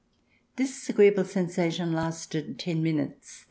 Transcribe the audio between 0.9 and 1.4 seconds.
able